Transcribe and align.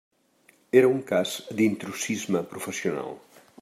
Era 0.81 0.89
un 0.93 1.03
cas 1.11 1.35
d'intrusisme 1.61 2.45
professional. 2.55 3.19